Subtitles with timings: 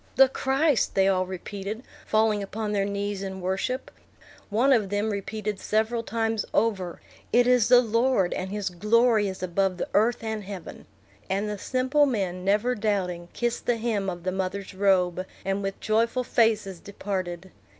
[0.15, 3.91] "The Christ!" they all repeated, falling upon their knees in worship.
[4.49, 6.99] One of them repeated several times over,
[7.31, 10.87] "It is the Lord, and his glory is above the earth and heaven."
[11.29, 15.79] And the simple men, never doubting, kissed the hem of the mother's robe, and with
[15.79, 17.51] joyful faces departed.